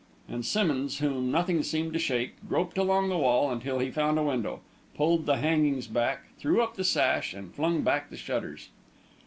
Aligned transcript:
And 0.27 0.43
Simmonds, 0.43 0.97
whom 0.97 1.29
nothing 1.29 1.61
seemed 1.61 1.93
to 1.93 1.99
shake, 1.99 2.33
groped 2.49 2.75
along 2.79 3.09
the 3.09 3.19
wall 3.19 3.51
until 3.51 3.77
he 3.77 3.91
found 3.91 4.17
a 4.17 4.23
window, 4.23 4.61
pulled 4.95 5.27
the 5.27 5.37
hangings 5.37 5.85
back, 5.85 6.35
threw 6.39 6.59
up 6.63 6.73
the 6.75 6.83
sash, 6.83 7.35
and 7.35 7.53
flung 7.53 7.83
back 7.83 8.09
the 8.09 8.17
shutters. 8.17 8.69